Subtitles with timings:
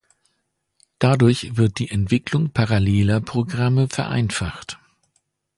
[0.97, 4.79] Dadurch wird die Entwicklung paralleler Programme vereinfacht.